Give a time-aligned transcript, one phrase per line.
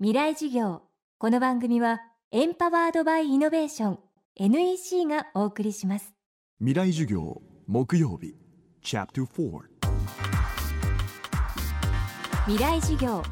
[0.00, 0.82] 未来事業。
[1.18, 2.00] この番組は
[2.32, 3.98] エンパワードバイイノベーション
[4.34, 6.12] NEC がお送りします。
[6.58, 8.34] 未来授業木曜日
[8.82, 9.60] チャプター4
[12.46, 13.22] 未来事業。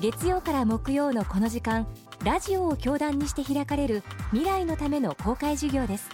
[0.00, 1.88] 月曜から木曜のこの時間
[2.24, 6.10] ラジオを教壇にして開かれる未来のための公開授業です。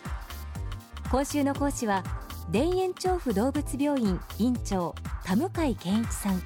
[1.11, 2.05] 今週の講師は
[2.50, 4.95] 田園調布動物病院院長
[5.25, 6.41] 田向健一さん。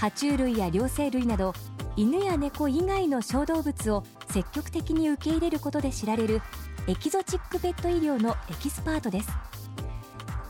[0.00, 1.54] 爬虫類や両生類など
[1.96, 6.42] 犬や猫以外の小動物を積極的に受け入れることで知られる
[6.88, 9.28] エキゾチックペット医療のエキスパートです。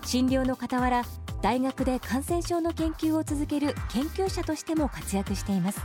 [0.06, 1.02] 診療の傍ら
[1.42, 5.80] 大学で感染症の研究を続ける研究者としても活躍しています。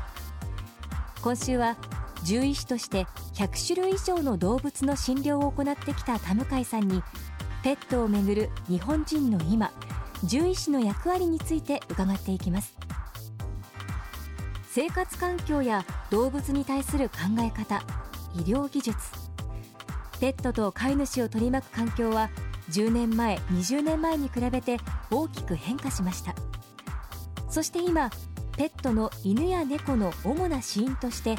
[1.22, 1.76] 今週は
[2.23, 7.04] 獣医師として100種類以上の動物の診療を行ってきた田向さんに
[7.63, 9.71] ペットをめぐる日本人の今
[10.21, 12.88] 獣医師の役割について伺っていきます。
[14.72, 17.84] 生活環境や動物に対する考え方
[18.36, 18.98] 医療技術。
[20.20, 22.30] ペットと飼い主を取り巻く環境は
[22.70, 24.77] 10年前20年前に比べて
[25.10, 26.35] 大きく変化しました。
[27.49, 28.12] そして今
[28.58, 31.36] ペットの犬や猫の主な死因として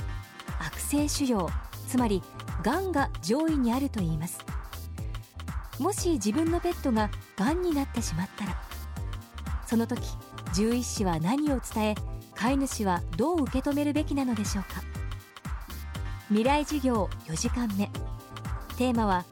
[0.58, 1.48] 悪性腫瘍
[1.86, 2.24] つまり
[2.64, 4.40] がんが上位にあるといいます。
[5.78, 8.60] もし自分のペットががんになってしまったら
[9.66, 10.02] その時
[10.52, 11.94] 獣医師は何を伝え
[12.40, 14.82] 飼い主はどう受け止めるべきなのでしょうか。
[16.28, 17.90] 未来授業4時間目。
[18.78, 19.26] テーマは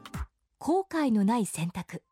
[0.59, 2.03] 後悔のない選択。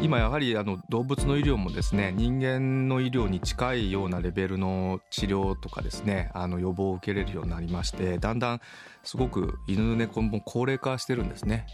[0.00, 8.60] 今やはりあの動物の医療もですね人間の医療に近いようなレベルの治療とかですねあの予防を受けれるようになりましてだんだん
[9.02, 11.66] すごく犬猫も高齢化してるんですね。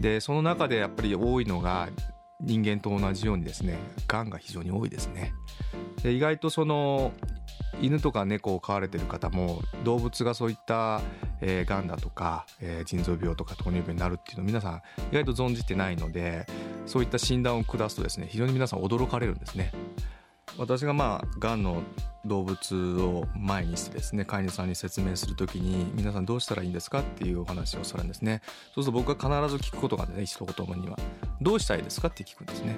[0.00, 1.88] でその中でやっぱり多いのが
[2.40, 5.32] 人間と同じようにですねがんが非常に多いですね
[6.02, 7.12] で意外とその
[7.80, 11.00] 犬とか猫を飼われてる方も動物がそういった、
[11.40, 16.46] えー、がんだとか、えー、腎臓病とか糖尿病になるっていうのを皆さん意外と存じてないので
[16.86, 19.72] そういった診断を下すとですね非常に皆さん驚かれるんですね。
[20.58, 21.82] 私がまあがんの
[22.24, 28.42] 動物を前にしてですね飼い主さんに説明するときに皆さんどうしたらいいんですかっていうお話をするんですね。
[28.74, 30.98] そうすると僕は必ず聞くことがね一言には
[31.40, 32.76] どうしたいですかって聞くんですね。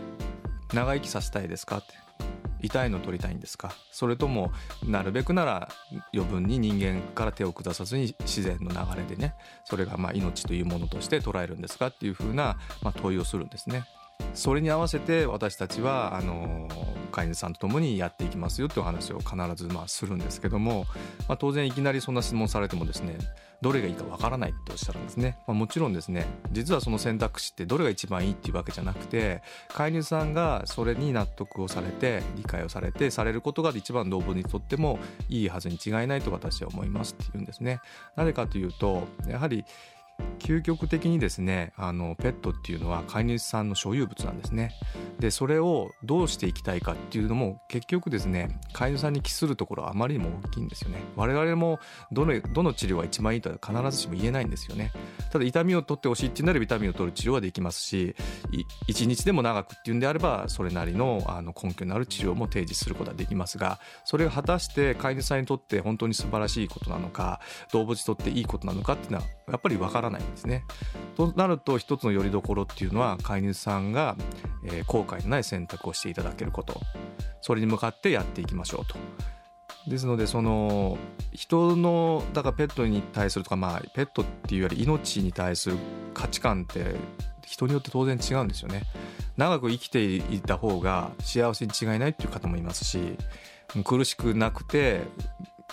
[0.75, 1.95] 長生きさせたいですかって。
[2.61, 3.73] 痛いの取りたいんですか。
[3.93, 4.53] それとも
[4.85, 5.69] なるべくなら
[6.13, 9.35] 余分に人間から手を下さずに自然の流れでね
[9.65, 13.85] それがまあ命というものとして捉えるんですかっていうふうなま問いをするんですね。
[14.35, 16.69] それに合わせて私たちはあの
[17.11, 20.87] 飼い主さんと共にやっていきますよという話を必ずまあするんですけども、
[21.27, 23.17] まあ、当然いきなりそんな質問されてもですね
[23.61, 37.81] どれがいいかわからないっておっしゃるんですね、まあ、もちろんですね実はその選択肢ってどれが一番いいっていうわけじゃなくて飼い主さんがそれに納得をされて理解をされてされることが一番動物にとってもいいはずに違いないと私は思いますっていうんですね。
[38.15, 39.65] なぜかというとやはり
[40.39, 44.73] 究極的にですねあのペットっていうのは飼い主さんの所有物なんですね。
[45.19, 51.01] でそれをどうしていきたいかっていうのも結局ですね飼い主さんに帰するところはあまりにも大きいんですよね。
[51.17, 51.81] 我々も
[52.13, 54.93] どのどの治療が一番いいとは必ずしも言えないんですよね。
[55.31, 58.15] ただ痛みを取ってほしいっていうなら痛みを取る治療はできますし
[58.89, 67.41] 1日でも長くっていうんであればそれなりのあの根拠のある治療も提示することはできますがそれが果たして飼い主さんにとって本当に素晴らしいことなのか
[67.73, 70.65] 動物にとっていいことなのかっていうのはやっぱりわからないんですね。
[71.17, 74.17] となると一つのよりどころっていうのは飼い主さんが、
[74.65, 76.81] えー、後悔のない選択をしていただけること
[77.41, 78.97] それに向かってやっていきましょうと。
[79.89, 80.99] ですのでその
[81.33, 85.77] 人のだからペットに対するとかまあペットっていうより命に対する
[86.13, 86.97] 価値観って
[87.47, 88.83] 人によって当然違うんですよね。
[89.39, 93.17] 長く生きていた方が幸せに違いないっていう方もいますし
[93.85, 95.03] 苦しくなくて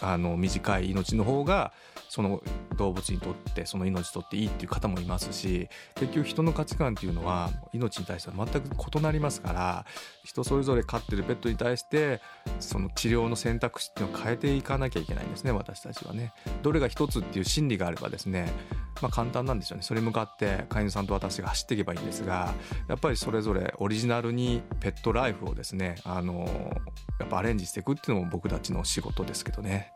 [0.02, 1.73] あの短い命の方が
[2.10, 2.42] その
[2.78, 9.86] 動物にとってその命にとっていいっていう方もいますし結局人の価値観っていうのは命に対しては全く異なりますから
[10.24, 12.22] 人それぞれ飼ってるペットに対して
[12.60, 16.34] その治療の選択肢っていうのを変えていかなきゃいけないんですね私たちはね。
[16.62, 18.52] どれが一つっていう心理があればですね
[19.02, 22.53] まあ簡単なんですよねそれに向かって飼い主さんと私が走っていけばいいんですが
[22.88, 26.47] やっぱりそれぞれオリジナルにペットライフをですねあの
[27.20, 29.95] やっぱアレンジしていくっていうのも僕たちの仕事ですけどね。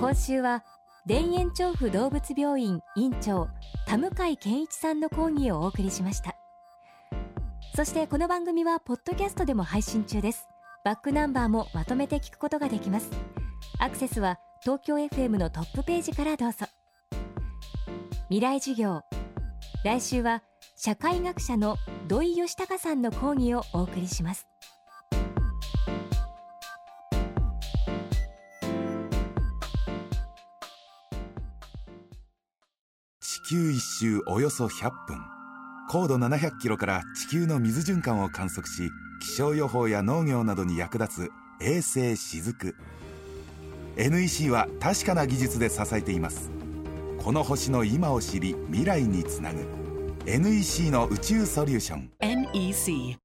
[0.00, 0.64] 今週は
[1.06, 3.50] 田園調布動物病院院長
[3.86, 6.36] 田向健一さんの講義をお送りしました。
[7.76, 10.48] そしてこの番組はポッドキャストでも配信中です。
[10.86, 13.10] バックナンバーもまとめて聞くことができます。
[13.78, 16.64] アクセスは東京 FM のトップページからどうぞ。
[18.30, 19.02] 未来授業。
[19.84, 20.42] 来週は
[20.76, 21.76] 社会学者の
[22.08, 24.46] 土井義孝さんの講義をお送りします。
[33.50, 35.18] 球一周およそ100分。
[35.88, 41.30] 高度700キロから地球の水循環を観測し気象予報や農業などに役立つ
[41.60, 42.76] 衛星しずく。
[43.96, 46.48] NEC は確かな技術で支えています。
[47.18, 49.66] この星の今を知り未来につなぐ。
[50.26, 52.12] NEC の宇宙ソリューション。
[52.20, 53.18] NEC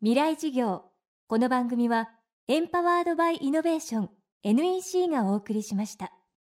[0.00, 0.86] 未来事業。
[1.28, 2.10] この番組は
[2.48, 4.10] エンパワードバイイノベーション。
[4.42, 6.17] NEC がお送りしました。